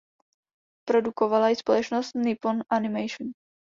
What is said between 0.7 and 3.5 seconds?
Produkovala ji společnost Nippon Animation.